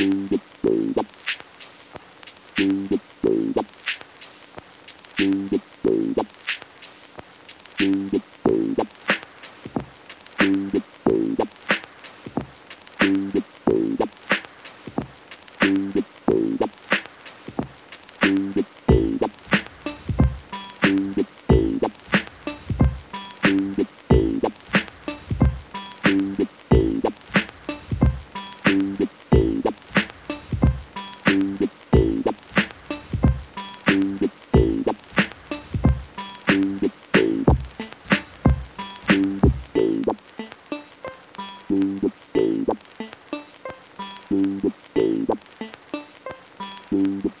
[0.00, 0.49] thank you.
[46.90, 47.39] Thank you.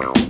[0.00, 0.29] Bye.